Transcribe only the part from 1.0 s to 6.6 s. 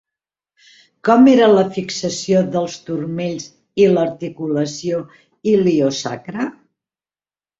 Com era la fixació dels turmells i l'articulació iliosacra?